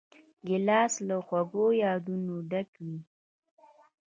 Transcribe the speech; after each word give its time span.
ګیلاس 0.47 0.93
له 1.07 1.15
خوږو 1.25 1.65
یادونو 1.83 2.35
ډک 2.49 2.69
وي. 2.83 2.99